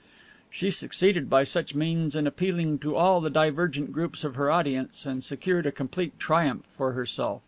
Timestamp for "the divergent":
3.21-3.91